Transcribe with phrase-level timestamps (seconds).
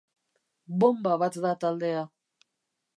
[0.79, 2.03] Bonba bat da taldea.